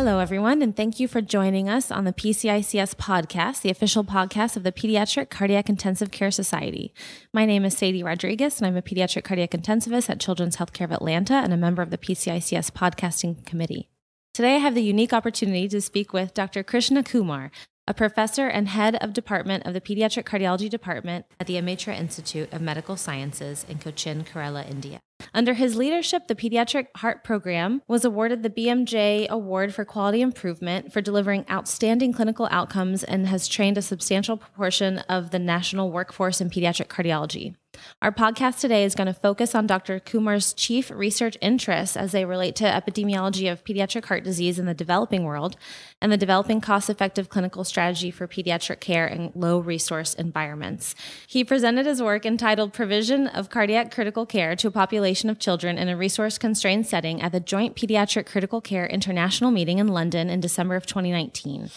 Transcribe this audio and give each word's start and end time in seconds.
Hello, 0.00 0.18
everyone, 0.18 0.62
and 0.62 0.74
thank 0.74 0.98
you 0.98 1.06
for 1.06 1.20
joining 1.20 1.68
us 1.68 1.90
on 1.90 2.04
the 2.04 2.12
PCICS 2.14 2.94
podcast, 2.94 3.60
the 3.60 3.68
official 3.68 4.02
podcast 4.02 4.56
of 4.56 4.62
the 4.62 4.72
Pediatric 4.72 5.28
Cardiac 5.28 5.68
Intensive 5.68 6.10
Care 6.10 6.30
Society. 6.30 6.94
My 7.34 7.44
name 7.44 7.66
is 7.66 7.76
Sadie 7.76 8.02
Rodriguez, 8.02 8.58
and 8.58 8.66
I'm 8.66 8.78
a 8.78 8.80
pediatric 8.80 9.24
cardiac 9.24 9.50
intensivist 9.50 10.08
at 10.08 10.18
Children's 10.18 10.56
Healthcare 10.56 10.86
of 10.86 10.92
Atlanta 10.92 11.34
and 11.34 11.52
a 11.52 11.58
member 11.58 11.82
of 11.82 11.90
the 11.90 11.98
PCICS 11.98 12.70
podcasting 12.70 13.44
committee. 13.44 13.90
Today, 14.32 14.54
I 14.54 14.60
have 14.60 14.74
the 14.74 14.82
unique 14.82 15.12
opportunity 15.12 15.68
to 15.68 15.82
speak 15.82 16.14
with 16.14 16.32
Dr. 16.32 16.62
Krishna 16.62 17.02
Kumar, 17.02 17.50
a 17.86 17.92
professor 17.92 18.46
and 18.46 18.68
head 18.68 18.96
of 19.02 19.12
department 19.12 19.66
of 19.66 19.74
the 19.74 19.82
Pediatric 19.82 20.24
Cardiology 20.24 20.70
Department 20.70 21.26
at 21.38 21.46
the 21.46 21.58
Amrita 21.58 21.94
Institute 21.94 22.50
of 22.54 22.62
Medical 22.62 22.96
Sciences 22.96 23.66
in 23.68 23.76
Cochin, 23.76 24.24
Kerala, 24.24 24.66
India. 24.66 25.00
Under 25.34 25.54
his 25.54 25.76
leadership, 25.76 26.28
the 26.28 26.34
Pediatric 26.34 26.88
Heart 26.96 27.24
Program 27.24 27.82
was 27.86 28.04
awarded 28.04 28.42
the 28.42 28.50
BMJ 28.50 29.28
Award 29.28 29.74
for 29.74 29.84
Quality 29.84 30.20
Improvement 30.20 30.92
for 30.92 31.00
delivering 31.00 31.44
outstanding 31.50 32.12
clinical 32.12 32.48
outcomes 32.50 33.04
and 33.04 33.26
has 33.26 33.48
trained 33.48 33.78
a 33.78 33.82
substantial 33.82 34.36
proportion 34.36 34.98
of 35.08 35.30
the 35.30 35.38
national 35.38 35.90
workforce 35.92 36.40
in 36.40 36.50
pediatric 36.50 36.88
cardiology. 36.88 37.54
Our 38.02 38.12
podcast 38.12 38.60
today 38.60 38.84
is 38.84 38.94
going 38.94 39.06
to 39.06 39.14
focus 39.14 39.54
on 39.54 39.66
Dr. 39.66 40.00
Kumar's 40.00 40.52
chief 40.52 40.90
research 40.90 41.36
interests 41.40 41.96
as 41.96 42.12
they 42.12 42.24
relate 42.24 42.56
to 42.56 42.64
epidemiology 42.64 43.50
of 43.50 43.64
pediatric 43.64 44.06
heart 44.06 44.24
disease 44.24 44.58
in 44.58 44.66
the 44.66 44.74
developing 44.74 45.24
world 45.24 45.56
and 46.00 46.10
the 46.10 46.16
developing 46.16 46.60
cost 46.60 46.88
effective 46.90 47.28
clinical 47.28 47.64
strategy 47.64 48.10
for 48.10 48.26
pediatric 48.26 48.80
care 48.80 49.06
in 49.06 49.32
low 49.34 49.58
resource 49.58 50.14
environments. 50.14 50.94
He 51.26 51.44
presented 51.44 51.86
his 51.86 52.02
work 52.02 52.24
entitled 52.24 52.72
Provision 52.72 53.26
of 53.26 53.50
Cardiac 53.50 53.90
Critical 53.90 54.26
Care 54.26 54.56
to 54.56 54.68
a 54.68 54.70
Population 54.72 55.30
of 55.30 55.38
Children 55.38 55.78
in 55.78 55.88
a 55.88 55.96
Resource 55.96 56.38
Constrained 56.38 56.86
Setting 56.86 57.20
at 57.20 57.32
the 57.32 57.40
Joint 57.40 57.76
Pediatric 57.76 58.26
Critical 58.26 58.60
Care 58.60 58.86
International 58.86 59.50
Meeting 59.50 59.78
in 59.78 59.88
London 59.88 60.30
in 60.30 60.40
December 60.40 60.76
of 60.76 60.86
2019. 60.86 61.70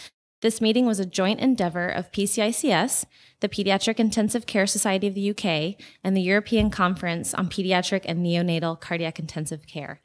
This 0.44 0.59
meeting 0.59 0.86
was 0.86 0.99
a 0.99 1.05
joint 1.05 1.39
endeavor 1.39 1.88
of 1.88 2.11
PCICS, 2.11 3.05
the 3.39 3.47
Pediatric 3.47 3.97
Intensive 3.97 4.45
Care 4.45 4.67
Society 4.67 5.08
of 5.08 5.13
the 5.13 5.30
UK, 5.30 5.81
and 6.03 6.17
the 6.17 6.22
European 6.22 6.69
Conference 6.69 7.33
on 7.33 7.47
Pediatric 7.47 8.02
and 8.03 8.25
Neonatal 8.25 8.81
Cardiac 8.81 9.19
Intensive 9.19 9.66
Care. 9.66 10.02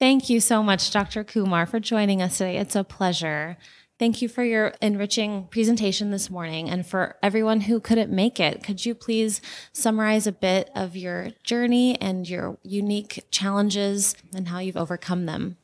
Thank 0.00 0.28
you 0.28 0.40
so 0.40 0.60
much, 0.60 0.90
Dr. 0.90 1.22
Kumar, 1.22 1.66
for 1.66 1.78
joining 1.78 2.20
us 2.20 2.38
today. 2.38 2.56
It's 2.56 2.74
a 2.74 2.82
pleasure. 2.82 3.58
Thank 3.96 4.20
you 4.20 4.28
for 4.28 4.42
your 4.42 4.74
enriching 4.82 5.46
presentation 5.52 6.10
this 6.10 6.30
morning. 6.30 6.68
And 6.68 6.84
for 6.84 7.14
everyone 7.22 7.60
who 7.60 7.78
couldn't 7.78 8.10
make 8.10 8.40
it, 8.40 8.64
could 8.64 8.84
you 8.84 8.92
please 8.92 9.40
summarize 9.72 10.26
a 10.26 10.32
bit 10.32 10.68
of 10.74 10.96
your 10.96 11.28
journey 11.44 11.96
and 12.00 12.28
your 12.28 12.58
unique 12.64 13.24
challenges 13.30 14.16
and 14.34 14.48
how 14.48 14.58
you've 14.58 14.76
overcome 14.76 15.26
them? 15.26 15.58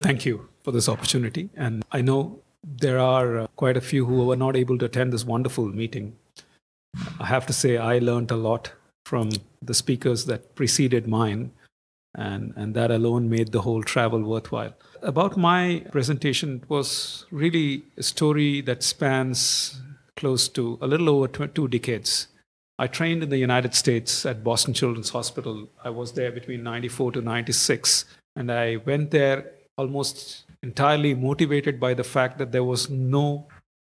Thank 0.00 0.24
you 0.24 0.48
for 0.64 0.72
this 0.72 0.88
opportunity. 0.88 1.50
And 1.54 1.84
I 1.92 2.00
know 2.00 2.40
there 2.62 2.98
are 2.98 3.38
uh, 3.38 3.46
quite 3.56 3.76
a 3.76 3.80
few 3.80 4.06
who 4.06 4.26
were 4.26 4.36
not 4.36 4.56
able 4.56 4.78
to 4.78 4.84
attend 4.84 5.12
this 5.12 5.24
wonderful 5.24 5.66
meeting. 5.66 6.16
I 7.18 7.26
have 7.26 7.46
to 7.46 7.52
say, 7.52 7.76
I 7.76 7.98
learned 7.98 8.30
a 8.30 8.36
lot 8.36 8.72
from 9.04 9.30
the 9.62 9.74
speakers 9.74 10.26
that 10.26 10.54
preceded 10.54 11.06
mine, 11.06 11.52
and, 12.14 12.52
and 12.56 12.74
that 12.74 12.90
alone 12.90 13.30
made 13.30 13.52
the 13.52 13.62
whole 13.62 13.82
travel 13.82 14.22
worthwhile. 14.22 14.74
About 15.02 15.36
my 15.36 15.84
presentation, 15.90 16.62
was 16.68 17.26
really 17.30 17.84
a 17.96 18.02
story 18.02 18.60
that 18.62 18.82
spans 18.82 19.80
close 20.16 20.48
to 20.48 20.78
a 20.82 20.86
little 20.86 21.08
over 21.08 21.28
two 21.28 21.68
decades. 21.68 22.28
I 22.78 22.86
trained 22.86 23.22
in 23.22 23.28
the 23.28 23.38
United 23.38 23.74
States 23.74 24.26
at 24.26 24.44
Boston 24.44 24.74
Children's 24.74 25.10
Hospital. 25.10 25.68
I 25.84 25.90
was 25.90 26.12
there 26.12 26.32
between 26.32 26.62
94 26.62 27.12
to 27.12 27.20
96, 27.20 28.04
and 28.36 28.50
I 28.50 28.76
went 28.76 29.10
there 29.10 29.52
almost 29.76 30.44
entirely 30.62 31.14
motivated 31.14 31.80
by 31.80 31.94
the 31.94 32.04
fact 32.04 32.38
that 32.38 32.52
there 32.52 32.64
was 32.64 32.90
no 32.90 33.46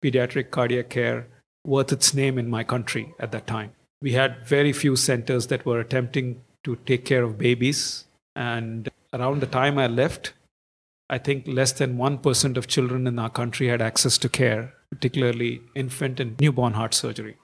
pediatric 0.03 0.51
cardiac 0.51 0.91
care 0.91 1.27
worth 1.65 1.93
its 1.93 2.15
name 2.15 2.39
in 2.39 2.49
my 2.49 2.65
country 2.65 3.15
at 3.19 3.33
that 3.33 3.47
time. 3.47 3.73
We 4.03 4.13
had 4.13 4.47
very 4.47 4.73
few 4.73 4.97
centers 4.97 5.47
that 5.49 5.65
were 5.65 5.81
attempting 5.81 6.43
to 6.65 6.77
take 6.87 7.05
care 7.05 7.23
of 7.23 7.39
babies. 7.39 8.05
And 8.37 8.89
around 9.13 9.41
the 9.41 9.47
time 9.47 9.79
I 9.79 9.87
left, 9.87 10.35
I 11.09 11.19
think 11.19 11.47
less 11.47 11.73
than 11.73 11.97
1% 11.97 12.57
of 12.57 12.67
children 12.67 13.07
in 13.07 13.19
our 13.19 13.31
country 13.31 13.69
had 13.69 13.81
access 13.81 14.19
to 14.19 14.29
care, 14.29 14.75
particularly 14.91 15.63
infant 15.75 16.21
and 16.21 16.39
newborn 16.41 16.75
heart 16.75 16.95
surgery. 16.95 17.37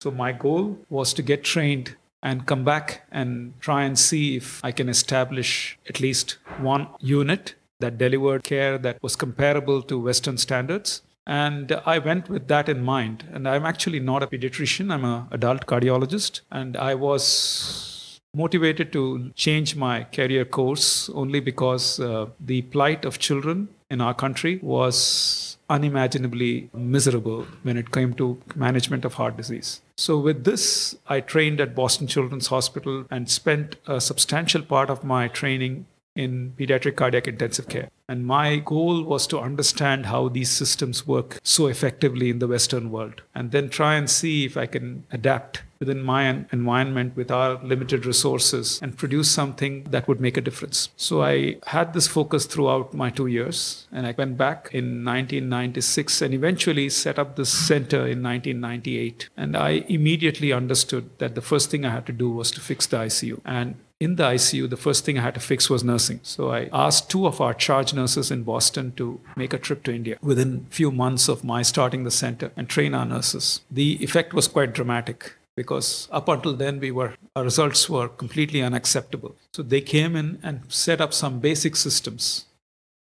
So 0.00 0.10
my 0.10 0.32
goal 0.32 0.78
was 0.88 1.12
to 1.14 1.22
get 1.22 1.42
trained 1.44 1.96
and 2.22 2.46
come 2.46 2.64
back 2.64 3.06
and 3.10 3.54
try 3.60 3.82
and 3.84 3.98
see 3.98 4.36
if 4.36 4.64
I 4.64 4.72
can 4.72 4.88
establish 4.88 5.78
at 5.88 6.00
least 6.00 6.38
one 6.60 6.88
unit 7.00 7.54
that 7.80 7.98
delivered 7.98 8.44
care 8.44 8.78
that 8.78 9.02
was 9.02 9.16
comparable 9.16 9.82
to 9.82 9.98
Western 9.98 10.38
standards. 10.38 11.02
And 11.26 11.72
I 11.84 11.98
went 11.98 12.28
with 12.28 12.48
that 12.48 12.68
in 12.68 12.82
mind. 12.82 13.24
And 13.32 13.46
I'm 13.48 13.66
actually 13.66 14.00
not 14.00 14.22
a 14.22 14.26
pediatrician, 14.26 14.90
I'm 14.92 15.04
an 15.04 15.26
adult 15.30 15.66
cardiologist. 15.66 16.40
And 16.50 16.76
I 16.76 16.94
was 16.94 18.20
motivated 18.34 18.92
to 18.92 19.30
change 19.34 19.76
my 19.76 20.04
career 20.04 20.44
course 20.44 21.10
only 21.10 21.40
because 21.40 22.00
uh, 22.00 22.26
the 22.40 22.62
plight 22.62 23.04
of 23.04 23.18
children 23.18 23.68
in 23.90 24.00
our 24.00 24.14
country 24.14 24.58
was 24.62 25.56
unimaginably 25.70 26.70
miserable 26.72 27.46
when 27.62 27.76
it 27.76 27.90
came 27.92 28.14
to 28.14 28.40
management 28.54 29.04
of 29.04 29.14
heart 29.14 29.36
disease. 29.36 29.80
So, 29.96 30.18
with 30.18 30.44
this, 30.44 30.96
I 31.08 31.20
trained 31.20 31.60
at 31.60 31.74
Boston 31.74 32.06
Children's 32.06 32.46
Hospital 32.48 33.04
and 33.10 33.28
spent 33.28 33.76
a 33.86 34.00
substantial 34.00 34.62
part 34.62 34.90
of 34.90 35.04
my 35.04 35.28
training 35.28 35.86
in 36.18 36.52
pediatric 36.58 36.96
cardiac 36.96 37.28
intensive 37.28 37.68
care. 37.68 37.88
And 38.08 38.26
my 38.26 38.56
goal 38.56 39.04
was 39.04 39.26
to 39.28 39.38
understand 39.38 40.06
how 40.06 40.28
these 40.28 40.50
systems 40.50 41.06
work 41.06 41.38
so 41.42 41.66
effectively 41.66 42.30
in 42.30 42.38
the 42.38 42.48
Western 42.48 42.90
world 42.90 43.22
and 43.34 43.52
then 43.52 43.68
try 43.68 43.94
and 43.94 44.10
see 44.10 44.44
if 44.44 44.56
I 44.56 44.66
can 44.66 45.04
adapt 45.12 45.62
within 45.78 46.02
my 46.02 46.44
environment 46.50 47.14
with 47.16 47.30
our 47.30 47.62
limited 47.62 48.04
resources 48.04 48.80
and 48.82 48.96
produce 48.96 49.30
something 49.30 49.84
that 49.90 50.08
would 50.08 50.20
make 50.20 50.36
a 50.36 50.40
difference. 50.40 50.88
So 50.96 51.22
I 51.22 51.58
had 51.66 51.92
this 51.92 52.08
focus 52.08 52.46
throughout 52.46 52.94
my 52.94 53.10
two 53.10 53.26
years 53.26 53.86
and 53.92 54.06
I 54.06 54.14
went 54.16 54.36
back 54.36 54.70
in 54.72 55.04
1996 55.04 56.22
and 56.22 56.34
eventually 56.34 56.88
set 56.88 57.18
up 57.18 57.36
this 57.36 57.50
center 57.50 58.06
in 58.06 58.22
1998. 58.22 59.28
And 59.36 59.56
I 59.56 59.84
immediately 59.88 60.52
understood 60.52 61.10
that 61.18 61.34
the 61.34 61.42
first 61.42 61.70
thing 61.70 61.84
I 61.84 61.90
had 61.90 62.06
to 62.06 62.12
do 62.12 62.30
was 62.30 62.50
to 62.52 62.60
fix 62.60 62.86
the 62.86 62.96
ICU. 62.96 63.40
And 63.44 63.76
in 64.00 64.14
the 64.16 64.22
ICU, 64.22 64.70
the 64.70 64.76
first 64.76 65.04
thing 65.04 65.18
I 65.18 65.22
had 65.22 65.34
to 65.34 65.40
fix 65.40 65.68
was 65.68 65.82
nursing. 65.82 66.20
So 66.22 66.50
I 66.52 66.68
asked 66.72 67.10
two 67.10 67.26
of 67.26 67.40
our 67.40 67.52
charge 67.52 67.92
nurses 67.92 68.30
in 68.30 68.44
Boston 68.44 68.92
to 68.96 69.20
make 69.36 69.52
a 69.52 69.58
trip 69.58 69.82
to 69.84 69.94
India 69.94 70.18
within 70.22 70.66
a 70.70 70.74
few 70.74 70.90
months 70.90 71.28
of 71.28 71.44
my 71.44 71.62
starting 71.62 72.04
the 72.04 72.10
center 72.10 72.52
and 72.56 72.68
train 72.68 72.94
our 72.94 73.04
nurses. 73.04 73.62
The 73.70 74.02
effect 74.02 74.32
was 74.32 74.46
quite 74.46 74.72
dramatic 74.72 75.34
because 75.56 76.08
up 76.12 76.28
until 76.28 76.54
then 76.54 76.78
we 76.78 76.92
were 76.92 77.14
our 77.34 77.42
results 77.42 77.90
were 77.90 78.08
completely 78.08 78.62
unacceptable. 78.62 79.34
So 79.52 79.62
they 79.62 79.80
came 79.80 80.14
in 80.14 80.38
and 80.42 80.60
set 80.68 81.00
up 81.00 81.12
some 81.12 81.40
basic 81.40 81.74
systems 81.74 82.44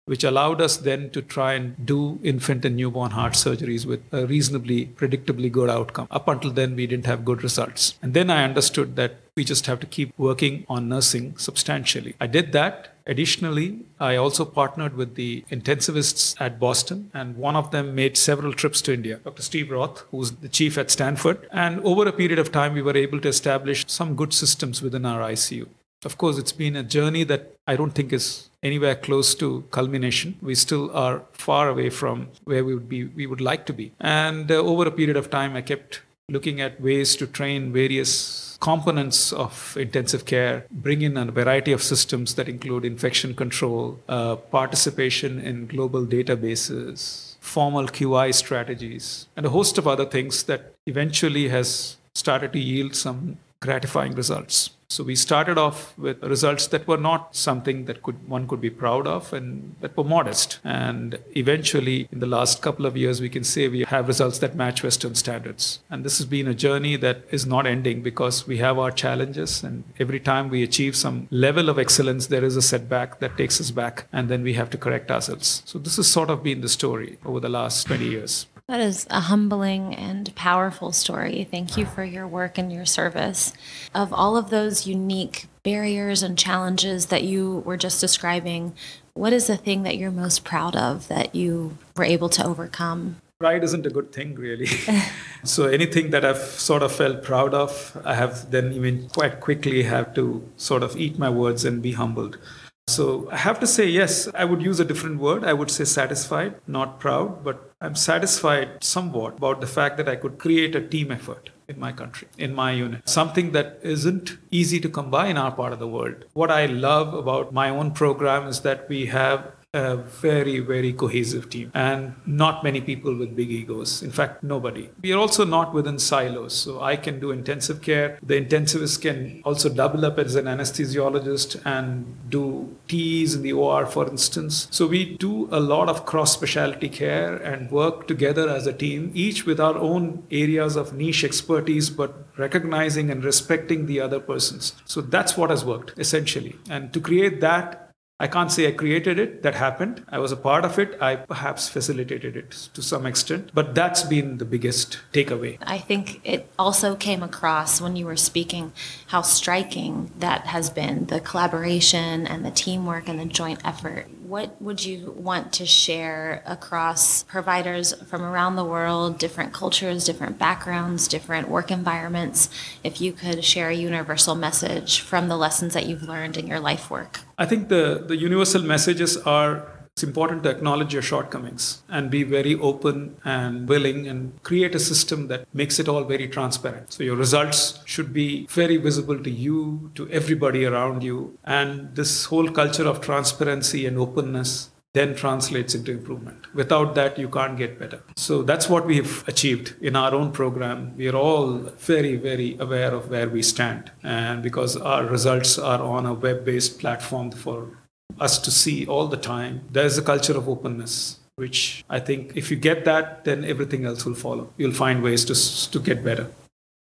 which 0.05 0.23
allowed 0.23 0.61
us 0.61 0.77
then 0.77 1.09
to 1.09 1.21
try 1.21 1.53
and 1.53 1.83
do 1.83 2.19
infant 2.23 2.63
and 2.63 2.75
newborn 2.75 3.09
heart 3.11 3.33
surgeries 3.33 3.87
with 3.87 4.01
a 4.11 4.27
reasonably 4.27 4.85
predictably 4.85 5.51
good 5.51 5.67
outcome. 5.67 6.07
Up 6.11 6.27
until 6.27 6.51
then, 6.51 6.75
we 6.75 6.85
didn't 6.85 7.07
have 7.07 7.25
good 7.25 7.41
results. 7.41 7.95
And 8.03 8.13
then 8.13 8.29
I 8.29 8.43
understood 8.43 8.95
that 8.97 9.15
we 9.35 9.43
just 9.43 9.65
have 9.65 9.79
to 9.81 9.85
keep 9.85 10.17
working 10.17 10.65
on 10.69 10.87
nursing 10.87 11.37
substantially. 11.37 12.15
I 12.21 12.27
did 12.27 12.53
that. 12.53 12.93
Additionally, 13.05 13.79
I 13.99 14.15
also 14.15 14.45
partnered 14.45 14.95
with 14.95 15.15
the 15.15 15.43
intensivists 15.51 16.35
at 16.39 16.59
Boston, 16.59 17.11
and 17.13 17.35
one 17.35 17.55
of 17.55 17.71
them 17.71 17.93
made 17.93 18.17
several 18.17 18.53
trips 18.53 18.81
to 18.83 18.93
India. 18.93 19.19
Dr. 19.23 19.41
Steve 19.41 19.71
Roth, 19.71 19.99
who's 20.11 20.31
the 20.31 20.47
chief 20.47 20.77
at 20.77 20.89
Stanford. 20.89 21.47
And 21.51 21.81
over 21.81 22.07
a 22.07 22.13
period 22.13 22.39
of 22.39 22.51
time, 22.51 22.73
we 22.73 22.81
were 22.81 22.95
able 22.95 23.19
to 23.19 23.27
establish 23.27 23.83
some 23.87 24.15
good 24.15 24.33
systems 24.33 24.81
within 24.81 25.05
our 25.05 25.19
ICU. 25.19 25.67
Of 26.05 26.17
course, 26.17 26.37
it's 26.37 26.51
been 26.51 26.75
a 26.75 26.83
journey 26.83 27.23
that 27.25 27.55
I 27.67 27.75
don't 27.75 27.91
think 27.91 28.13
is 28.13 28.49
anywhere 28.63 28.95
close 28.95 29.35
to 29.35 29.65
culmination. 29.71 30.37
We 30.41 30.55
still 30.55 30.95
are 30.95 31.23
far 31.33 31.67
away 31.67 31.89
from 31.89 32.29
where 32.45 32.63
we 32.63 32.73
would 32.73 32.87
be 32.87 33.05
we 33.05 33.25
would 33.27 33.41
like 33.41 33.65
to 33.67 33.73
be. 33.73 33.91
And 33.99 34.51
uh, 34.51 34.55
over 34.55 34.85
a 34.85 34.91
period 34.91 35.17
of 35.17 35.29
time 35.29 35.55
I 35.55 35.61
kept 35.61 36.01
looking 36.29 36.61
at 36.61 36.79
ways 36.79 37.15
to 37.17 37.27
train 37.27 37.73
various 37.73 38.44
components 38.59 39.33
of 39.33 39.77
intensive 39.79 40.25
care, 40.25 40.65
bring 40.71 41.01
in 41.01 41.17
a 41.17 41.25
variety 41.25 41.71
of 41.71 41.81
systems 41.83 42.35
that 42.35 42.49
include 42.49 42.85
infection 42.85 43.33
control, 43.33 43.99
uh, 44.07 44.35
participation 44.35 45.39
in 45.39 45.67
global 45.67 46.05
databases, 46.05 47.35
formal 47.39 47.87
QI 47.87 48.33
strategies, 48.33 49.27
and 49.35 49.45
a 49.45 49.49
host 49.49 49.77
of 49.77 49.87
other 49.87 50.05
things 50.05 50.43
that 50.43 50.73
eventually 50.85 51.49
has 51.49 51.97
started 52.13 52.53
to 52.53 52.59
yield 52.59 52.95
some 52.95 53.37
gratifying 53.59 54.13
results. 54.13 54.69
So 54.87 55.03
we 55.03 55.15
started 55.15 55.57
off 55.57 55.97
with 55.97 56.23
results 56.23 56.67
that 56.67 56.87
were 56.87 56.97
not 56.97 57.35
something 57.35 57.85
that 57.85 58.03
could 58.03 58.27
one 58.27 58.47
could 58.47 58.61
be 58.61 58.69
proud 58.69 59.07
of 59.07 59.33
and 59.33 59.75
that 59.81 59.97
were 59.97 60.03
modest. 60.03 60.59
And 60.63 61.19
eventually, 61.35 62.07
in 62.11 62.19
the 62.19 62.27
last 62.27 62.61
couple 62.61 62.85
of 62.85 62.95
years, 62.95 63.19
we 63.19 63.29
can 63.29 63.43
say 63.43 63.67
we 63.67 63.83
have 63.83 64.07
results 64.07 64.39
that 64.39 64.55
match 64.55 64.83
Western 64.83 65.15
standards. 65.15 65.79
And 65.89 66.03
this 66.03 66.17
has 66.19 66.27
been 66.27 66.47
a 66.47 66.53
journey 66.53 66.95
that 66.97 67.23
is 67.31 67.45
not 67.45 67.65
ending 67.65 68.03
because 68.03 68.47
we 68.47 68.57
have 68.57 68.77
our 68.77 68.91
challenges. 68.91 69.63
And 69.63 69.83
every 69.99 70.19
time 70.19 70.49
we 70.49 70.61
achieve 70.63 70.95
some 70.95 71.27
level 71.31 71.69
of 71.69 71.79
excellence, 71.79 72.27
there 72.27 72.43
is 72.43 72.55
a 72.55 72.61
setback 72.61 73.19
that 73.19 73.37
takes 73.37 73.59
us 73.59 73.71
back, 73.71 74.07
and 74.13 74.29
then 74.29 74.43
we 74.43 74.53
have 74.53 74.69
to 74.69 74.77
correct 74.77 75.09
ourselves. 75.09 75.63
So 75.65 75.79
this 75.79 75.97
has 75.97 76.07
sort 76.07 76.29
of 76.29 76.43
been 76.43 76.61
the 76.61 76.69
story 76.69 77.17
over 77.25 77.39
the 77.39 77.49
last 77.49 77.87
20 77.87 78.05
years. 78.05 78.47
That 78.67 78.79
is 78.79 79.05
a 79.11 79.19
humbling 79.19 79.93
and 79.93 80.33
powerful 80.33 80.91
story. 80.91 81.47
Thank 81.49 81.77
you 81.77 81.85
for 81.85 82.03
your 82.03 82.27
work 82.27 82.57
and 82.57 82.73
your 82.73 82.85
service. 82.85 83.53
Of 83.93 84.11
all 84.11 84.35
of 84.35 84.49
those 84.49 84.87
unique 84.87 85.45
barriers 85.61 86.23
and 86.23 86.35
challenges 86.35 87.05
that 87.07 87.21
you 87.23 87.59
were 87.59 87.77
just 87.77 88.01
describing, 88.01 88.73
what 89.13 89.33
is 89.33 89.45
the 89.45 89.55
thing 89.55 89.83
that 89.83 89.97
you're 89.97 90.09
most 90.09 90.43
proud 90.43 90.75
of 90.75 91.07
that 91.09 91.35
you 91.35 91.77
were 91.95 92.05
able 92.05 92.27
to 92.29 92.43
overcome? 92.43 93.17
Pride 93.39 93.63
isn't 93.63 93.85
a 93.85 93.91
good 93.91 94.11
thing, 94.11 94.33
really. 94.33 94.65
so 95.43 95.67
anything 95.67 96.09
that 96.09 96.25
I've 96.25 96.37
sort 96.37 96.81
of 96.81 96.91
felt 96.91 97.21
proud 97.21 97.53
of, 97.53 97.95
I 98.03 98.15
have 98.15 98.49
then 98.49 98.73
even 98.73 99.09
quite 99.09 99.41
quickly 99.41 99.83
have 99.83 100.15
to 100.15 100.49
sort 100.57 100.81
of 100.81 100.97
eat 100.97 101.19
my 101.19 101.29
words 101.29 101.65
and 101.65 101.83
be 101.83 101.91
humbled. 101.91 102.39
So 102.87 103.27
I 103.31 103.37
have 103.37 103.59
to 103.61 103.67
say, 103.67 103.87
yes, 103.87 104.29
I 104.35 104.45
would 104.45 104.61
use 104.61 104.79
a 104.79 104.85
different 104.85 105.19
word. 105.19 105.43
I 105.43 105.53
would 105.53 105.71
say 105.71 105.85
satisfied, 105.85 106.55
not 106.67 106.99
proud, 106.99 107.43
but 107.43 107.73
I'm 107.81 107.95
satisfied 107.95 108.83
somewhat 108.83 109.37
about 109.37 109.59
the 109.59 109.67
fact 109.67 109.97
that 109.97 110.07
I 110.07 110.15
could 110.15 110.37
create 110.37 110.75
a 110.75 110.87
team 110.87 111.11
effort 111.11 111.49
in 111.67 111.79
my 111.79 111.91
country, 111.91 112.27
in 112.37 112.53
my 112.53 112.73
unit. 112.73 113.09
Something 113.09 113.53
that 113.53 113.79
isn't 113.81 114.37
easy 114.51 114.79
to 114.79 114.89
come 114.89 115.09
by 115.09 115.27
in 115.27 115.37
our 115.37 115.51
part 115.51 115.73
of 115.73 115.79
the 115.79 115.87
world. 115.87 116.25
What 116.33 116.51
I 116.51 116.67
love 116.67 117.15
about 117.15 117.51
my 117.51 117.69
own 117.69 117.91
program 117.91 118.47
is 118.47 118.61
that 118.61 118.87
we 118.87 119.07
have 119.07 119.51
a 119.75 119.97
very, 119.97 120.59
very 120.59 120.93
cohesive 120.93 121.49
team 121.49 121.69
and 121.73 122.15
not 122.25 122.63
many 122.63 122.79
people 122.79 123.15
with 123.15 123.35
big 123.35 123.51
egos. 123.51 124.01
In 124.01 124.09
fact, 124.09 124.41
nobody. 124.41 124.89
We 125.01 125.11
are 125.11 125.17
also 125.17 125.43
not 125.43 125.73
within 125.73 125.99
silos. 125.99 126.53
So 126.53 126.81
I 126.81 126.95
can 126.95 127.19
do 127.19 127.31
intensive 127.31 127.81
care. 127.81 128.17
The 128.23 128.41
intensivist 128.41 129.01
can 129.01 129.41
also 129.43 129.67
double 129.69 130.05
up 130.05 130.17
as 130.17 130.35
an 130.35 130.45
anesthesiologist 130.45 131.61
and 131.65 132.29
do 132.29 132.75
TEEs 132.87 133.35
in 133.35 133.41
the 133.41 133.53
OR, 133.53 133.85
for 133.85 134.07
instance. 134.07 134.67
So 134.71 134.87
we 134.87 135.17
do 135.17 135.49
a 135.51 135.59
lot 135.59 135.89
of 135.89 136.05
cross 136.05 136.33
specialty 136.33 136.89
care 136.89 137.35
and 137.35 137.69
work 137.69 138.07
together 138.07 138.49
as 138.49 138.65
a 138.67 138.73
team, 138.73 139.11
each 139.13 139.45
with 139.45 139.59
our 139.59 139.77
own 139.77 140.23
areas 140.31 140.77
of 140.77 140.93
niche 140.93 141.23
expertise, 141.23 141.89
but 141.89 142.25
recognizing 142.37 143.09
and 143.09 143.23
respecting 143.23 143.85
the 143.85 143.99
other 143.99 144.19
persons. 144.19 144.73
So 144.85 145.01
that's 145.01 145.35
what 145.37 145.49
has 145.49 145.65
worked 145.65 145.93
essentially. 145.97 146.55
And 146.69 146.93
to 146.93 146.99
create 147.01 147.41
that 147.41 147.84
I 148.17 148.27
can't 148.27 148.49
say 148.49 148.65
I 148.65 148.71
created 148.71 149.19
it, 149.19 149.43
that 149.43 149.55
happened. 149.55 150.05
I 150.07 150.19
was 150.19 150.31
a 150.31 150.37
part 150.37 150.63
of 150.63 150.79
it. 150.79 150.97
I 151.01 151.17
perhaps 151.17 151.67
facilitated 151.67 152.37
it 152.37 152.51
to 152.73 152.81
some 152.81 153.05
extent, 153.05 153.51
but 153.53 153.75
that's 153.75 154.03
been 154.03 154.37
the 154.37 154.45
biggest 154.45 154.99
takeaway. 155.11 155.57
I 155.61 155.79
think 155.79 156.21
it 156.23 156.49
also 156.57 156.95
came 156.95 157.21
across 157.21 157.81
when 157.81 157.97
you 157.97 158.05
were 158.05 158.15
speaking 158.15 158.71
how 159.07 159.21
striking 159.21 160.11
that 160.19 160.47
has 160.47 160.69
been 160.69 161.07
the 161.07 161.19
collaboration 161.19 162.25
and 162.25 162.45
the 162.45 162.51
teamwork 162.51 163.09
and 163.09 163.19
the 163.19 163.25
joint 163.25 163.59
effort. 163.65 164.07
What 164.27 164.59
would 164.59 164.83
you 164.83 165.13
want 165.15 165.53
to 165.53 165.67
share 165.67 166.41
across 166.47 167.21
providers 167.21 167.93
from 168.09 168.23
around 168.23 168.55
the 168.55 168.63
world, 168.65 169.19
different 169.19 169.53
cultures, 169.53 170.03
different 170.03 170.39
backgrounds, 170.39 171.07
different 171.07 171.47
work 171.47 171.69
environments, 171.69 172.49
if 172.83 172.99
you 172.99 173.13
could 173.13 173.45
share 173.45 173.69
a 173.69 173.75
universal 173.75 174.33
message 174.33 174.99
from 174.99 175.27
the 175.27 175.37
lessons 175.37 175.75
that 175.75 175.85
you've 175.85 176.01
learned 176.01 176.37
in 176.37 176.47
your 176.47 176.59
life 176.59 176.89
work? 176.89 177.19
I 177.37 177.45
think 177.45 177.69
the, 177.69 178.03
the 178.07 178.17
universal 178.17 178.63
messages 178.63 179.15
are 179.15 179.67
it's 179.95 180.03
important 180.03 180.43
to 180.43 180.49
acknowledge 180.49 180.91
your 180.91 181.01
shortcomings 181.01 181.81
and 181.87 182.11
be 182.11 182.21
very 182.23 182.53
open 182.55 183.15
and 183.23 183.65
willing 183.69 184.09
and 184.09 184.43
create 184.43 184.75
a 184.75 184.79
system 184.79 185.27
that 185.27 185.45
makes 185.53 185.79
it 185.79 185.87
all 185.87 186.03
very 186.03 186.27
transparent. 186.27 186.91
So 186.91 187.01
your 187.01 187.15
results 187.15 187.79
should 187.85 188.11
be 188.11 188.45
very 188.47 188.75
visible 188.75 189.17
to 189.23 189.31
you, 189.31 189.91
to 189.95 190.09
everybody 190.09 190.65
around 190.65 191.01
you. 191.01 191.37
And 191.45 191.95
this 191.95 192.25
whole 192.25 192.49
culture 192.49 192.85
of 192.85 192.99
transparency 192.99 193.85
and 193.85 193.97
openness 193.97 194.69
then 194.91 195.15
translates 195.15 195.73
into 195.73 195.93
improvement. 195.93 196.53
Without 196.53 196.93
that, 196.95 197.17
you 197.17 197.29
can't 197.29 197.57
get 197.57 197.79
better. 197.79 198.03
So 198.17 198.43
that's 198.43 198.67
what 198.67 198.85
we've 198.85 199.25
achieved 199.29 199.75
in 199.81 199.95
our 199.95 200.13
own 200.13 200.33
program. 200.33 200.93
We 200.97 201.07
are 201.07 201.15
all 201.15 201.53
very, 201.77 202.17
very 202.17 202.57
aware 202.59 202.93
of 202.93 203.09
where 203.09 203.29
we 203.29 203.41
stand. 203.41 203.93
And 204.03 204.43
because 204.43 204.75
our 204.75 205.05
results 205.05 205.57
are 205.57 205.81
on 205.81 206.05
a 206.05 206.13
web 206.13 206.43
based 206.43 206.79
platform 206.79 207.31
for 207.31 207.77
us 208.19 208.39
to 208.39 208.51
see 208.51 208.85
all 208.85 209.07
the 209.07 209.17
time. 209.17 209.61
There's 209.71 209.97
a 209.97 210.01
culture 210.01 210.37
of 210.37 210.47
openness, 210.47 211.19
which 211.35 211.83
I 211.89 211.99
think 211.99 212.35
if 212.35 212.49
you 212.49 212.57
get 212.57 212.85
that, 212.85 213.25
then 213.25 213.43
everything 213.43 213.85
else 213.85 214.05
will 214.05 214.15
follow. 214.15 214.53
You'll 214.57 214.73
find 214.73 215.03
ways 215.03 215.25
to, 215.25 215.71
to 215.71 215.79
get 215.79 216.03
better. 216.03 216.31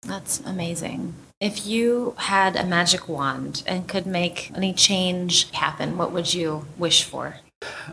That's 0.03 0.41
amazing. 0.41 1.15
If 1.39 1.65
you 1.65 2.13
had 2.17 2.55
a 2.55 2.65
magic 2.65 3.09
wand 3.09 3.63
and 3.65 3.87
could 3.87 4.05
make 4.05 4.51
any 4.55 4.73
change 4.73 5.49
happen, 5.51 5.97
what 5.97 6.11
would 6.11 6.33
you 6.33 6.65
wish 6.77 7.03
for? 7.03 7.37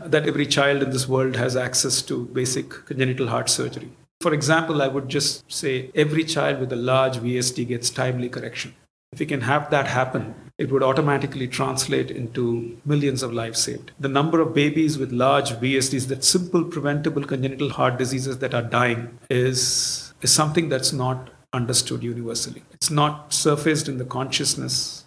That 0.05 0.27
every 0.27 0.45
child 0.45 0.83
in 0.83 0.91
this 0.91 1.07
world 1.07 1.35
has 1.37 1.55
access 1.55 2.01
to 2.03 2.25
basic 2.27 2.69
congenital 2.69 3.27
heart 3.27 3.49
surgery. 3.49 3.91
For 4.19 4.33
example, 4.33 4.81
I 4.81 4.87
would 4.87 5.09
just 5.09 5.51
say 5.51 5.89
every 5.95 6.23
child 6.23 6.59
with 6.59 6.71
a 6.71 6.75
large 6.75 7.17
VSD 7.17 7.67
gets 7.67 7.89
timely 7.89 8.29
correction. 8.29 8.75
If 9.11 9.19
we 9.19 9.25
can 9.25 9.41
have 9.41 9.69
that 9.71 9.87
happen, 9.87 10.35
it 10.61 10.71
would 10.71 10.83
automatically 10.83 11.47
translate 11.47 12.11
into 12.11 12.77
millions 12.85 13.23
of 13.23 13.33
lives 13.33 13.59
saved. 13.59 13.89
The 13.99 14.07
number 14.07 14.39
of 14.41 14.53
babies 14.53 14.95
with 14.99 15.11
large 15.11 15.53
VSDs, 15.53 16.07
that 16.09 16.23
simple 16.23 16.63
preventable 16.63 17.23
congenital 17.23 17.71
heart 17.71 17.97
diseases 17.97 18.37
that 18.37 18.53
are 18.53 18.61
dying, 18.61 19.17
is, 19.31 20.13
is 20.21 20.31
something 20.31 20.69
that's 20.69 20.93
not 20.93 21.31
understood 21.51 22.03
universally. 22.03 22.61
It's 22.73 22.91
not 22.91 23.33
surfaced 23.33 23.89
in 23.89 23.97
the 23.97 24.05
consciousness 24.05 25.00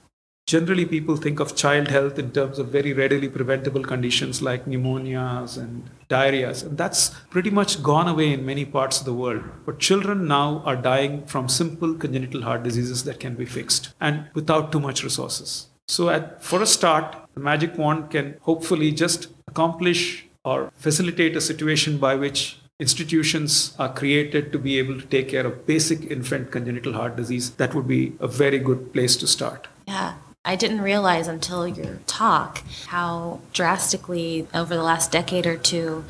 Generally, 0.46 0.84
people 0.86 1.16
think 1.16 1.40
of 1.40 1.56
child 1.56 1.88
health 1.88 2.18
in 2.18 2.30
terms 2.30 2.58
of 2.58 2.68
very 2.68 2.92
readily 2.92 3.30
preventable 3.30 3.82
conditions 3.82 4.42
like 4.42 4.66
pneumonias 4.66 5.56
and 5.56 5.88
diarrheas, 6.10 6.62
and 6.62 6.76
that's 6.76 7.08
pretty 7.30 7.48
much 7.48 7.82
gone 7.82 8.06
away 8.06 8.30
in 8.30 8.44
many 8.44 8.66
parts 8.66 9.00
of 9.00 9.06
the 9.06 9.14
world. 9.14 9.42
But 9.64 9.78
children 9.78 10.26
now 10.28 10.62
are 10.66 10.76
dying 10.76 11.24
from 11.24 11.48
simple 11.48 11.94
congenital 11.94 12.42
heart 12.42 12.62
diseases 12.62 13.04
that 13.04 13.20
can 13.20 13.36
be 13.36 13.46
fixed 13.46 13.94
and 14.02 14.28
without 14.34 14.70
too 14.70 14.80
much 14.80 15.02
resources. 15.02 15.68
So, 15.88 16.10
at, 16.10 16.44
for 16.44 16.60
a 16.60 16.66
start, 16.66 17.16
the 17.32 17.40
magic 17.40 17.78
wand 17.78 18.10
can 18.10 18.36
hopefully 18.42 18.92
just 18.92 19.28
accomplish 19.48 20.26
or 20.44 20.70
facilitate 20.76 21.36
a 21.36 21.40
situation 21.40 21.96
by 21.96 22.16
which 22.16 22.58
institutions 22.78 23.74
are 23.78 23.92
created 23.94 24.52
to 24.52 24.58
be 24.58 24.78
able 24.78 25.00
to 25.00 25.06
take 25.06 25.30
care 25.30 25.46
of 25.46 25.66
basic 25.66 26.10
infant 26.10 26.50
congenital 26.50 26.92
heart 26.92 27.16
disease. 27.16 27.52
That 27.52 27.74
would 27.74 27.88
be 27.88 28.12
a 28.20 28.28
very 28.28 28.58
good 28.58 28.92
place 28.92 29.16
to 29.16 29.26
start. 29.26 29.68
Yeah. 29.86 30.14
I 30.44 30.56
didn't 30.56 30.82
realize 30.82 31.26
until 31.26 31.66
your 31.66 32.00
talk 32.06 32.62
how 32.88 33.40
drastically 33.52 34.46
over 34.52 34.74
the 34.74 34.82
last 34.82 35.10
decade 35.10 35.46
or 35.46 35.56
two 35.56 36.04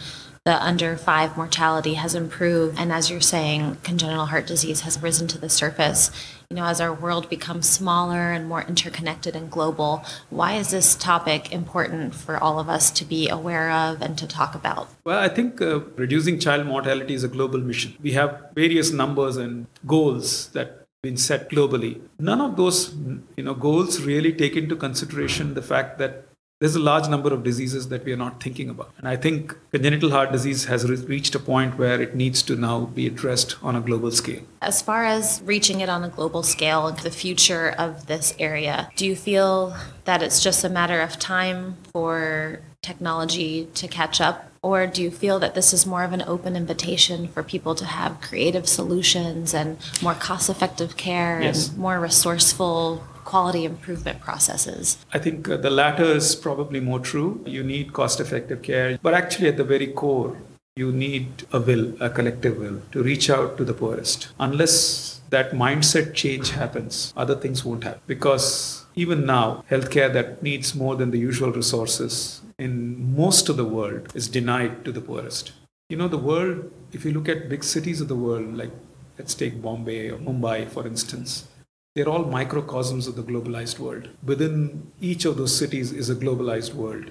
the 0.45 0.63
under 0.63 0.95
five 0.95 1.39
mortality 1.39 1.95
has 1.95 2.15
improved. 2.15 2.79
And 2.79 2.93
as 2.93 3.11
you're 3.11 3.23
saying, 3.23 3.79
congenital 3.83 4.27
heart 4.27 4.47
disease 4.47 4.83
has 4.83 5.01
risen 5.03 5.27
to 5.29 5.39
the 5.39 5.49
surface. 5.49 6.11
You 6.51 6.57
know, 6.57 6.67
as 6.67 6.83
our 6.83 6.93
world 6.93 7.31
becomes 7.31 7.67
smaller 7.67 8.31
and 8.31 8.47
more 8.47 8.63
interconnected 8.63 9.35
and 9.35 9.51
global, 9.51 10.05
why 10.29 10.57
is 10.57 10.71
this 10.71 10.97
topic 10.97 11.51
important 11.51 12.15
for 12.15 12.37
all 12.37 12.59
of 12.59 12.69
us 12.69 12.91
to 12.91 13.07
be 13.07 13.27
aware 13.31 13.71
of 13.71 14.03
and 14.03 14.19
to 14.19 14.27
talk 14.27 14.55
about? 14.55 14.89
Well, 15.05 15.19
I 15.19 15.31
think 15.31 15.63
uh, 15.63 15.81
reducing 15.97 16.39
child 16.39 16.67
mortality 16.67 17.15
is 17.15 17.25
a 17.25 17.29
global 17.29 17.61
mission. 17.61 17.95
We 18.03 18.13
have 18.13 18.51
various 18.55 18.93
numbers 18.93 19.39
and 19.39 19.67
goals 19.87 20.49
that 20.49 20.84
been 21.07 21.17
set 21.29 21.51
globally. 21.51 21.95
None 22.19 22.41
of 22.41 22.57
those 22.57 22.95
you 23.37 23.45
know, 23.45 23.55
goals 23.55 24.01
really 24.03 24.33
take 24.33 24.57
into 24.57 24.75
consideration 24.75 25.55
the 25.55 25.67
fact 25.73 25.99
that 25.99 26.25
there's 26.61 26.77
a 26.77 26.81
large 26.81 27.09
number 27.09 27.35
of 27.35 27.43
diseases 27.43 27.89
that 27.89 28.05
we 28.05 28.13
are 28.13 28.17
not 28.17 28.43
thinking 28.43 28.71
about. 28.71 28.91
And 28.97 29.07
I 29.07 29.17
think 29.17 29.55
congenital 29.73 30.11
heart 30.11 30.33
disease 30.33 30.65
has 30.67 30.89
re- 30.89 30.97
reached 31.15 31.35
a 31.35 31.39
point 31.39 31.77
where 31.77 32.01
it 32.01 32.15
needs 32.15 32.43
to 32.45 32.57
now 32.57 32.87
be 32.87 33.07
addressed 33.07 33.57
on 33.63 33.77
a 33.77 33.83
global 33.83 34.11
scale. 34.11 34.43
As 34.63 34.81
far 34.81 35.05
as 35.05 35.43
reaching 35.45 35.81
it 35.81 35.91
on 35.91 36.05
a 36.05 36.09
global 36.09 36.43
scale 36.43 36.91
the 36.93 37.11
future 37.11 37.75
of 37.77 38.07
this 38.07 38.35
area, 38.39 38.89
do 38.97 39.05
you 39.05 39.17
feel 39.17 39.77
that 40.05 40.23
it's 40.23 40.43
just 40.43 40.65
a 40.65 40.71
matter 40.71 41.01
of 41.03 41.19
time 41.19 41.77
for 41.93 42.61
technology 42.83 43.67
to 43.75 43.89
catch 43.89 44.21
up 44.21 44.51
or 44.65 44.87
do 44.87 45.03
you 45.03 45.11
feel 45.11 45.39
that 45.39 45.55
this 45.55 45.75
is 45.75 45.85
more 45.85 46.05
of 46.05 46.15
an 46.15 46.23
open 46.27 46.57
invitation 46.57 47.29
for 47.29 47.43
people 47.43 47.75
to 47.75 47.85
have 47.85 48.19
creative 48.23 48.67
solutions 48.67 49.53
and 49.53 49.77
more 50.03 50.15
cost 50.15 50.49
effective 50.49 50.97
care 50.97 51.43
yes. 51.43 51.69
and 51.69 51.77
more 51.77 52.01
resourceful 52.01 53.05
quality 53.25 53.67
improvement 53.67 54.21
processes? 54.21 54.97
I 55.13 55.19
think 55.19 55.47
uh, 55.51 55.59
the 55.59 55.69
latter 55.69 56.05
is 56.05 56.35
probably 56.35 56.81
more 56.81 56.99
true. 56.99 57.43
You 57.45 57.63
need 57.63 57.93
cost 57.93 58.21
effective 58.21 58.63
care, 58.63 58.99
but 59.03 59.13
actually, 59.13 59.49
at 59.49 59.59
the 59.59 59.65
very 59.65 59.89
core, 59.89 60.39
you 60.77 60.91
need 60.91 61.45
a 61.53 61.61
will, 61.61 61.93
a 62.01 62.09
collective 62.09 62.57
will, 62.57 62.81
to 62.93 63.03
reach 63.03 63.29
out 63.29 63.59
to 63.59 63.65
the 63.65 63.75
poorest. 63.75 64.29
Unless 64.41 65.21
that 65.29 65.51
mindset 65.51 66.15
change 66.15 66.53
happens, 66.53 67.13
other 67.19 67.35
things 67.35 67.67
won't 67.67 67.85
happen. 67.85 68.01
Because 68.07 68.87
even 68.95 69.27
now, 69.27 69.63
healthcare 69.71 70.11
that 70.15 70.43
needs 70.43 70.75
more 70.75 70.97
than 70.97 71.11
the 71.11 71.19
usual 71.19 71.53
resources 71.53 72.41
in 72.65 73.15
most 73.15 73.49
of 73.51 73.57
the 73.57 73.71
world 73.77 74.11
is 74.15 74.27
denied 74.29 74.85
to 74.85 74.93
the 74.93 75.01
poorest. 75.09 75.53
You 75.91 75.97
know, 75.99 76.09
the 76.09 76.25
world, 76.31 76.71
if 76.93 77.05
you 77.05 77.13
look 77.13 77.29
at 77.29 77.49
big 77.49 77.63
cities 77.63 78.01
of 78.01 78.09
the 78.09 78.23
world, 78.27 78.57
like 78.57 78.73
let's 79.19 79.35
take 79.35 79.61
Bombay 79.61 80.11
or 80.11 80.19
Mumbai, 80.19 80.69
for 80.69 80.87
instance, 80.87 81.47
they're 81.95 82.09
all 82.09 82.25
microcosms 82.25 83.07
of 83.07 83.17
the 83.17 83.23
globalized 83.23 83.79
world. 83.79 84.09
Within 84.25 84.91
each 85.01 85.25
of 85.25 85.37
those 85.37 85.57
cities 85.57 85.93
is 85.93 86.09
a 86.11 86.17
globalized 86.17 86.73
world. 86.75 87.11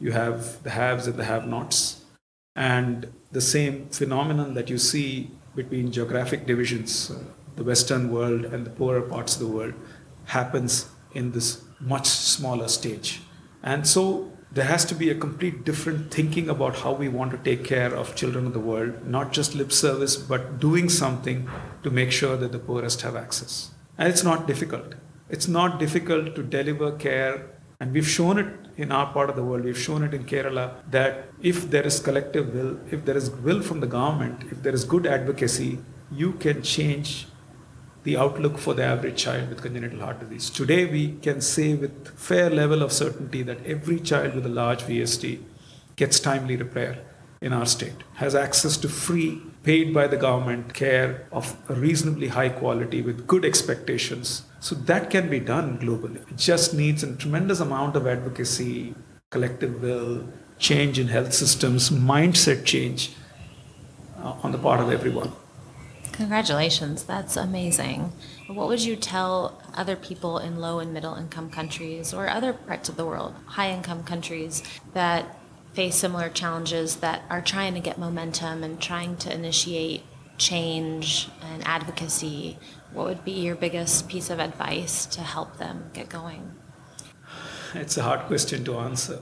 You 0.00 0.12
have 0.12 0.62
the 0.64 0.70
haves 0.70 1.06
and 1.06 1.16
the 1.16 1.24
have 1.24 1.46
nots. 1.46 2.04
And 2.56 3.12
the 3.30 3.40
same 3.40 3.88
phenomenon 3.90 4.54
that 4.54 4.68
you 4.68 4.78
see 4.78 5.30
between 5.54 5.92
geographic 5.92 6.44
divisions, 6.46 7.10
uh, 7.10 7.22
the 7.56 7.64
Western 7.64 8.10
world 8.10 8.44
and 8.46 8.66
the 8.66 8.70
poorer 8.70 9.02
parts 9.02 9.34
of 9.36 9.40
the 9.40 9.54
world, 9.56 9.74
happens 10.26 10.88
in 11.14 11.32
this 11.32 11.62
much 11.80 12.06
smaller 12.06 12.68
stage. 12.68 13.20
And 13.62 13.86
so 13.86 14.32
there 14.50 14.64
has 14.64 14.84
to 14.86 14.94
be 14.94 15.10
a 15.10 15.14
complete 15.14 15.64
different 15.64 16.10
thinking 16.10 16.48
about 16.48 16.76
how 16.76 16.92
we 16.92 17.08
want 17.08 17.30
to 17.32 17.38
take 17.38 17.64
care 17.64 17.94
of 17.94 18.16
children 18.16 18.46
of 18.46 18.54
the 18.54 18.60
world, 18.60 19.06
not 19.06 19.32
just 19.32 19.54
lip 19.54 19.72
service, 19.72 20.16
but 20.16 20.58
doing 20.58 20.88
something 20.88 21.48
to 21.82 21.90
make 21.90 22.10
sure 22.10 22.36
that 22.36 22.52
the 22.52 22.58
poorest 22.58 23.02
have 23.02 23.14
access. 23.14 23.70
And 23.98 24.08
it's 24.08 24.24
not 24.24 24.46
difficult. 24.46 24.94
It's 25.28 25.48
not 25.48 25.78
difficult 25.78 26.34
to 26.34 26.42
deliver 26.42 26.92
care. 26.92 27.50
And 27.80 27.92
we've 27.92 28.08
shown 28.08 28.38
it 28.38 28.46
in 28.78 28.90
our 28.90 29.12
part 29.12 29.28
of 29.28 29.36
the 29.36 29.42
world, 29.42 29.64
we've 29.64 29.78
shown 29.78 30.02
it 30.04 30.14
in 30.14 30.24
Kerala 30.24 30.72
that 30.90 31.28
if 31.42 31.70
there 31.70 31.84
is 31.84 31.98
collective 31.98 32.54
will, 32.54 32.78
if 32.90 33.04
there 33.04 33.16
is 33.16 33.30
will 33.30 33.60
from 33.60 33.80
the 33.80 33.86
government, 33.86 34.44
if 34.50 34.62
there 34.62 34.72
is 34.72 34.84
good 34.84 35.06
advocacy, 35.06 35.78
you 36.10 36.32
can 36.34 36.62
change 36.62 37.26
the 38.04 38.16
outlook 38.16 38.58
for 38.58 38.74
the 38.74 38.84
average 38.84 39.16
child 39.16 39.48
with 39.48 39.62
congenital 39.62 40.00
heart 40.00 40.20
disease. 40.20 40.50
Today, 40.50 40.86
we 40.86 41.12
can 41.22 41.40
say 41.40 41.74
with 41.74 42.08
fair 42.18 42.50
level 42.50 42.82
of 42.82 42.92
certainty 42.92 43.42
that 43.42 43.64
every 43.66 44.00
child 44.00 44.34
with 44.34 44.46
a 44.46 44.48
large 44.48 44.82
VSD 44.84 45.40
gets 45.96 46.20
timely 46.20 46.56
repair 46.56 46.98
in 47.40 47.52
our 47.52 47.66
state, 47.66 48.02
has 48.14 48.34
access 48.34 48.76
to 48.76 48.88
free, 48.88 49.40
paid 49.62 49.94
by 49.94 50.06
the 50.06 50.16
government 50.16 50.74
care 50.74 51.26
of 51.30 51.56
a 51.68 51.74
reasonably 51.74 52.28
high 52.28 52.48
quality 52.48 53.00
with 53.00 53.26
good 53.26 53.44
expectations. 53.44 54.42
So 54.60 54.74
that 54.74 55.10
can 55.10 55.30
be 55.30 55.38
done 55.38 55.78
globally. 55.78 56.28
It 56.30 56.36
just 56.36 56.74
needs 56.74 57.02
a 57.02 57.14
tremendous 57.14 57.60
amount 57.60 57.94
of 57.94 58.06
advocacy, 58.06 58.94
collective 59.30 59.82
will, 59.82 60.26
change 60.58 60.98
in 60.98 61.08
health 61.08 61.32
systems, 61.32 61.90
mindset 61.90 62.64
change 62.64 63.12
uh, 64.18 64.34
on 64.42 64.50
the 64.50 64.58
part 64.58 64.80
of 64.80 64.90
everyone. 64.90 65.32
Congratulations, 66.18 67.04
that's 67.04 67.36
amazing. 67.36 68.12
What 68.48 68.66
would 68.66 68.82
you 68.82 68.96
tell 68.96 69.62
other 69.72 69.94
people 69.94 70.38
in 70.38 70.58
low 70.58 70.80
and 70.80 70.92
middle 70.92 71.14
income 71.14 71.48
countries 71.48 72.12
or 72.12 72.28
other 72.28 72.52
parts 72.52 72.88
of 72.88 72.96
the 72.96 73.06
world, 73.06 73.36
high 73.46 73.70
income 73.70 74.02
countries, 74.02 74.64
that 74.94 75.38
face 75.74 75.94
similar 75.94 76.28
challenges 76.28 76.96
that 76.96 77.22
are 77.30 77.40
trying 77.40 77.74
to 77.74 77.80
get 77.80 77.98
momentum 77.98 78.64
and 78.64 78.80
trying 78.80 79.16
to 79.18 79.32
initiate 79.32 80.02
change 80.38 81.28
and 81.40 81.64
advocacy? 81.64 82.58
What 82.92 83.06
would 83.06 83.24
be 83.24 83.30
your 83.46 83.54
biggest 83.54 84.08
piece 84.08 84.28
of 84.28 84.40
advice 84.40 85.06
to 85.06 85.20
help 85.20 85.58
them 85.58 85.88
get 85.94 86.08
going? 86.08 86.50
It's 87.74 87.96
a 87.96 88.02
hard 88.02 88.26
question 88.26 88.64
to 88.64 88.78
answer. 88.78 89.20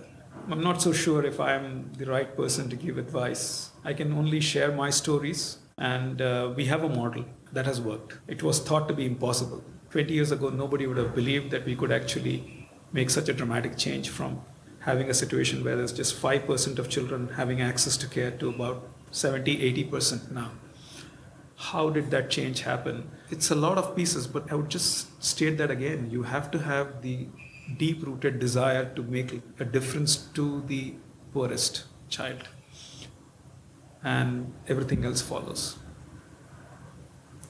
I'm 0.50 0.62
not 0.62 0.80
so 0.80 0.94
sure 0.94 1.26
if 1.26 1.40
I'm 1.40 1.92
the 1.98 2.06
right 2.06 2.34
person 2.34 2.70
to 2.70 2.76
give 2.76 2.96
advice. 2.96 3.72
I 3.84 3.92
can 3.92 4.14
only 4.14 4.40
share 4.40 4.72
my 4.72 4.88
stories 4.88 5.58
and 5.78 6.22
uh, 6.22 6.52
we 6.56 6.66
have 6.66 6.82
a 6.82 6.88
model 6.88 7.24
that 7.52 7.66
has 7.66 7.80
worked. 7.80 8.18
It 8.26 8.42
was 8.42 8.60
thought 8.60 8.88
to 8.88 8.94
be 8.94 9.06
impossible. 9.06 9.62
20 9.90 10.12
years 10.12 10.32
ago, 10.32 10.48
nobody 10.48 10.86
would 10.86 10.96
have 10.96 11.14
believed 11.14 11.50
that 11.50 11.64
we 11.64 11.76
could 11.76 11.92
actually 11.92 12.68
make 12.92 13.10
such 13.10 13.28
a 13.28 13.32
dramatic 13.32 13.76
change 13.76 14.08
from 14.08 14.42
having 14.80 15.10
a 15.10 15.14
situation 15.14 15.64
where 15.64 15.76
there's 15.76 15.92
just 15.92 16.20
5% 16.20 16.78
of 16.78 16.88
children 16.88 17.28
having 17.28 17.60
access 17.60 17.96
to 17.98 18.06
care 18.06 18.30
to 18.30 18.48
about 18.48 18.88
70, 19.10 19.58
80% 19.84 20.30
now. 20.30 20.50
How 21.56 21.90
did 21.90 22.10
that 22.10 22.30
change 22.30 22.62
happen? 22.62 23.10
It's 23.30 23.50
a 23.50 23.54
lot 23.54 23.78
of 23.78 23.96
pieces, 23.96 24.26
but 24.26 24.50
I 24.52 24.54
would 24.54 24.68
just 24.68 25.22
state 25.22 25.58
that 25.58 25.70
again. 25.70 26.10
You 26.10 26.22
have 26.22 26.50
to 26.52 26.58
have 26.58 27.02
the 27.02 27.26
deep 27.76 28.04
rooted 28.06 28.38
desire 28.38 28.84
to 28.94 29.02
make 29.02 29.40
a 29.58 29.64
difference 29.64 30.16
to 30.16 30.62
the 30.66 30.94
poorest 31.32 31.84
child 32.08 32.48
and 34.14 34.52
everything 34.68 35.04
else 35.04 35.20
follows. 35.20 35.76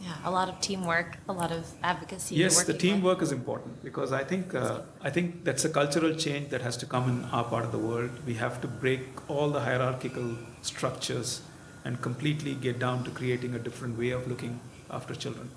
Yeah, 0.00 0.14
a 0.25 0.30
lot 0.30 0.48
of 0.48 0.60
teamwork, 0.60 1.18
a 1.28 1.32
lot 1.32 1.52
of 1.52 1.66
advocacy. 1.82 2.36
Yes, 2.36 2.62
the 2.64 2.75
teamwork 2.75 3.20
with. 3.20 3.28
is 3.28 3.32
important 3.32 3.82
because 3.82 4.12
I 4.12 4.22
think 4.25 4.54
uh, 4.54 4.80
I 5.02 5.10
think 5.10 5.44
that's 5.48 5.64
a 5.64 5.72
cultural 5.76 6.14
change 6.14 6.48
that 6.54 6.62
has 6.68 6.76
to 6.84 6.86
come 6.94 7.10
in 7.12 7.18
our 7.38 7.44
part 7.44 7.64
of 7.64 7.72
the 7.72 7.82
world. 7.90 8.25
We 8.30 8.34
have 8.44 8.60
to 8.62 8.68
break 8.84 9.02
all 9.28 9.50
the 9.58 9.60
hierarchical 9.68 10.32
structures 10.62 11.40
and 11.84 12.00
completely 12.08 12.54
get 12.66 12.78
down 12.78 13.04
to 13.04 13.10
creating 13.20 13.54
a 13.54 13.62
different 13.68 13.98
way 13.98 14.10
of 14.10 14.28
looking 14.34 14.60
after 14.90 15.14
children 15.26 15.50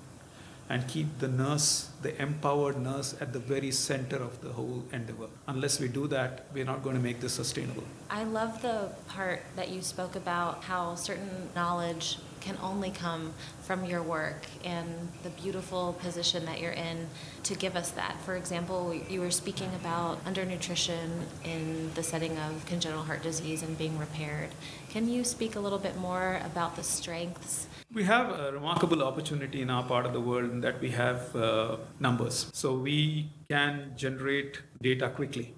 and 0.70 0.86
keep 0.86 1.18
the 1.18 1.26
nurse, 1.26 1.90
the 2.00 2.12
empowered 2.22 2.80
nurse, 2.80 3.16
at 3.20 3.32
the 3.32 3.40
very 3.40 3.72
center 3.72 4.16
of 4.16 4.40
the 4.40 4.50
whole 4.50 4.84
endeavor. 4.92 5.26
Unless 5.48 5.80
we 5.80 5.88
do 5.88 6.06
that, 6.06 6.46
we're 6.54 6.64
not 6.64 6.84
going 6.84 6.94
to 6.94 7.02
make 7.02 7.20
this 7.20 7.32
sustainable. 7.32 7.82
I 8.08 8.22
love 8.22 8.62
the 8.62 8.88
part 9.08 9.42
that 9.56 9.68
you 9.70 9.82
spoke 9.82 10.14
about 10.14 10.62
how 10.62 10.94
certain 10.94 11.50
knowledge 11.56 12.18
can 12.40 12.56
only 12.62 12.90
come 12.90 13.32
from 13.62 13.84
your 13.84 14.02
work 14.02 14.46
and 14.64 14.88
the 15.22 15.30
beautiful 15.30 15.94
position 16.00 16.44
that 16.46 16.60
you're 16.60 16.72
in 16.72 17.06
to 17.44 17.54
give 17.54 17.76
us 17.76 17.90
that. 17.92 18.16
For 18.24 18.36
example, 18.36 18.94
you 19.08 19.20
were 19.20 19.30
speaking 19.30 19.70
about 19.80 20.24
undernutrition 20.24 21.22
in 21.44 21.90
the 21.94 22.02
setting 22.02 22.36
of 22.38 22.64
congenital 22.66 23.04
heart 23.04 23.22
disease 23.22 23.62
and 23.62 23.76
being 23.78 23.98
repaired. 23.98 24.50
Can 24.88 25.08
you 25.08 25.24
speak 25.24 25.56
a 25.56 25.60
little 25.60 25.78
bit 25.78 25.96
more 25.96 26.40
about 26.44 26.76
the 26.76 26.82
strengths? 26.82 27.66
We 27.92 28.04
have 28.04 28.30
a 28.30 28.52
remarkable 28.52 29.02
opportunity 29.02 29.62
in 29.62 29.70
our 29.70 29.82
part 29.82 30.06
of 30.06 30.12
the 30.12 30.20
world 30.20 30.50
in 30.50 30.60
that 30.60 30.80
we 30.80 30.90
have 30.90 31.34
uh, 31.34 31.76
numbers. 31.98 32.50
So 32.52 32.74
we 32.74 33.30
can 33.48 33.92
generate 33.96 34.60
data 34.80 35.10
quickly 35.10 35.54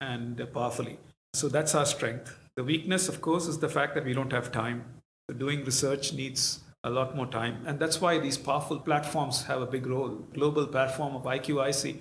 and 0.00 0.42
powerfully. 0.52 0.98
So 1.34 1.48
that's 1.48 1.74
our 1.74 1.86
strength. 1.86 2.38
The 2.56 2.64
weakness, 2.64 3.08
of 3.08 3.20
course, 3.20 3.48
is 3.48 3.58
the 3.58 3.68
fact 3.68 3.94
that 3.96 4.04
we 4.04 4.12
don't 4.12 4.32
have 4.32 4.52
time. 4.52 4.84
Doing 5.32 5.64
research 5.64 6.12
needs 6.12 6.60
a 6.84 6.90
lot 6.90 7.16
more 7.16 7.26
time. 7.26 7.64
And 7.66 7.78
that's 7.78 8.00
why 8.00 8.18
these 8.18 8.36
powerful 8.36 8.78
platforms 8.78 9.44
have 9.44 9.62
a 9.62 9.66
big 9.66 9.86
role. 9.86 10.10
Global 10.34 10.66
platform 10.66 11.16
of 11.16 11.22
IQIC 11.22 12.00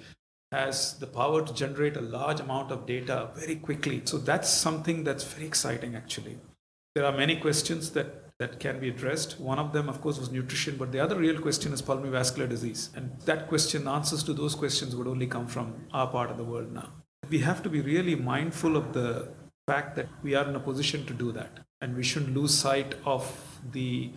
has 0.52 1.00
the 1.00 1.08
power 1.08 1.46
to 1.46 1.54
generate 1.54 1.96
a 1.96 2.02
large 2.02 2.40
amount 2.40 2.72
of 2.72 2.86
data 2.86 3.30
very 3.36 3.56
quickly. 3.56 4.02
So 4.06 4.18
that's 4.18 4.50
something 4.50 5.04
that's 5.04 5.24
very 5.24 5.48
exciting, 5.48 5.96
actually. 5.96 6.38
There 6.96 7.06
are 7.06 7.18
many 7.18 7.38
questions 7.38 7.92
that 7.92 8.24
that 8.40 8.60
can 8.60 8.80
be 8.80 8.90
addressed. 8.90 9.40
One 9.40 9.60
of 9.60 9.74
them, 9.74 9.88
of 9.90 10.02
course, 10.02 10.20
was 10.20 10.32
nutrition, 10.32 10.76
but 10.78 10.92
the 10.92 11.00
other 11.00 11.16
real 11.16 11.40
question 11.40 11.72
is 11.72 11.82
pulmonary 11.82 12.12
vascular 12.12 12.48
disease. 12.48 12.90
And 12.96 13.20
that 13.22 13.48
question, 13.48 13.88
answers 13.88 14.24
to 14.24 14.34
those 14.34 14.56
questions 14.56 14.96
would 14.96 15.08
only 15.08 15.28
come 15.28 15.48
from 15.48 15.74
our 15.94 16.08
part 16.08 16.32
of 16.32 16.38
the 16.38 16.44
world 16.44 16.74
now. 16.74 16.90
We 17.30 17.40
have 17.40 17.64
to 17.64 17.70
be 17.70 17.82
really 17.82 18.16
mindful 18.16 18.76
of 18.76 18.92
the 18.94 19.30
fact 19.68 19.96
that 19.96 20.08
we 20.22 20.36
are 20.36 20.48
in 20.48 20.56
a 20.56 20.60
position 20.60 21.06
to 21.06 21.14
do 21.14 21.32
that. 21.32 21.60
And 21.82 21.96
we 21.96 22.04
shouldn't 22.04 22.36
lose 22.36 22.54
sight 22.54 22.96
of 23.06 23.60
the 23.72 24.12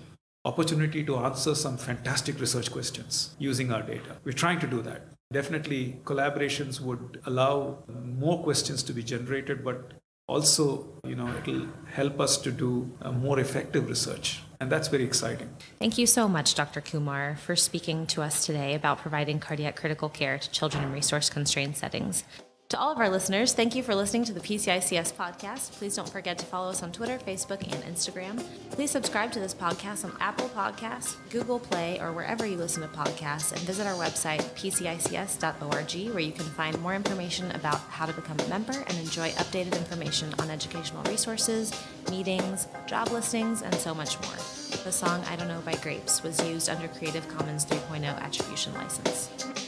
opportunity 0.44 1.04
to 1.04 1.16
answer 1.16 1.54
some 1.54 1.76
fantastic 1.76 2.40
research 2.40 2.70
questions 2.70 3.34
using 3.38 3.72
our 3.72 3.82
data. 3.82 4.16
We're 4.24 4.32
trying 4.32 4.60
to 4.60 4.66
do 4.66 4.82
that. 4.82 5.06
Definitely, 5.32 6.00
collaborations 6.04 6.80
would 6.80 7.20
allow 7.26 7.78
more 8.04 8.42
questions 8.42 8.84
to 8.84 8.92
be 8.92 9.02
generated, 9.02 9.64
but 9.64 9.92
also, 10.28 11.00
you 11.04 11.16
know, 11.16 11.28
it'll 11.38 11.66
help 11.92 12.20
us 12.20 12.36
to 12.38 12.52
do 12.52 12.90
uh, 13.02 13.10
more 13.10 13.40
effective 13.40 13.88
research. 13.88 14.42
And 14.60 14.70
that's 14.70 14.88
very 14.88 15.04
exciting. 15.04 15.50
Thank 15.78 15.98
you 15.98 16.06
so 16.06 16.28
much, 16.28 16.54
Dr. 16.54 16.80
Kumar, 16.80 17.36
for 17.36 17.56
speaking 17.56 18.06
to 18.08 18.22
us 18.22 18.46
today 18.46 18.74
about 18.74 18.98
providing 18.98 19.40
cardiac 19.40 19.76
critical 19.76 20.08
care 20.08 20.38
to 20.38 20.50
children 20.50 20.84
in 20.84 20.92
resource 20.92 21.28
constrained 21.28 21.76
settings. 21.76 22.24
To 22.70 22.80
all 22.80 22.90
of 22.90 22.98
our 22.98 23.08
listeners, 23.08 23.52
thank 23.52 23.76
you 23.76 23.82
for 23.84 23.94
listening 23.94 24.24
to 24.24 24.32
the 24.32 24.40
PCICS 24.40 25.14
podcast. 25.14 25.70
Please 25.74 25.94
don't 25.94 26.08
forget 26.08 26.36
to 26.38 26.46
follow 26.46 26.70
us 26.70 26.82
on 26.82 26.90
Twitter, 26.90 27.16
Facebook, 27.16 27.62
and 27.62 27.80
Instagram. 27.84 28.42
Please 28.72 28.90
subscribe 28.90 29.30
to 29.32 29.38
this 29.38 29.54
podcast 29.54 30.04
on 30.04 30.16
Apple 30.18 30.48
Podcasts, 30.48 31.14
Google 31.30 31.60
Play, 31.60 32.00
or 32.00 32.10
wherever 32.10 32.44
you 32.44 32.56
listen 32.56 32.82
to 32.82 32.88
podcasts, 32.88 33.52
and 33.52 33.60
visit 33.60 33.86
our 33.86 33.94
website, 33.94 34.40
pcics.org, 34.56 36.12
where 36.12 36.20
you 36.20 36.32
can 36.32 36.44
find 36.44 36.76
more 36.80 36.96
information 36.96 37.48
about 37.52 37.78
how 37.82 38.04
to 38.04 38.12
become 38.12 38.36
a 38.40 38.48
member 38.48 38.72
and 38.88 38.98
enjoy 38.98 39.28
updated 39.30 39.78
information 39.78 40.34
on 40.40 40.50
educational 40.50 41.04
resources, 41.04 41.72
meetings, 42.10 42.66
job 42.88 43.12
listings, 43.12 43.62
and 43.62 43.76
so 43.76 43.94
much 43.94 44.20
more. 44.22 44.36
The 44.82 44.90
song 44.90 45.22
I 45.30 45.36
Don't 45.36 45.46
Know 45.46 45.60
by 45.60 45.74
Grapes 45.74 46.24
was 46.24 46.44
used 46.44 46.68
under 46.68 46.88
Creative 46.88 47.28
Commons 47.28 47.64
3.0 47.64 48.02
Attribution 48.20 48.74
License. 48.74 49.65